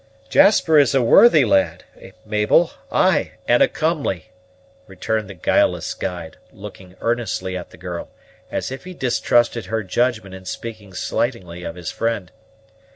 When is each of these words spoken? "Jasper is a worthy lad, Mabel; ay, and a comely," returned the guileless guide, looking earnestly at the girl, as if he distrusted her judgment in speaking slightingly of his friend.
"Jasper 0.29 0.79
is 0.79 0.95
a 0.95 1.01
worthy 1.03 1.45
lad, 1.45 1.83
Mabel; 2.25 2.71
ay, 2.91 3.33
and 3.47 3.61
a 3.61 3.67
comely," 3.67 4.31
returned 4.87 5.29
the 5.29 5.35
guileless 5.35 5.93
guide, 5.93 6.37
looking 6.51 6.95
earnestly 7.01 7.55
at 7.55 7.69
the 7.69 7.77
girl, 7.77 8.09
as 8.51 8.71
if 8.71 8.83
he 8.85 8.95
distrusted 8.95 9.65
her 9.67 9.83
judgment 9.83 10.33
in 10.33 10.45
speaking 10.45 10.93
slightingly 10.95 11.61
of 11.61 11.75
his 11.75 11.91
friend. 11.91 12.31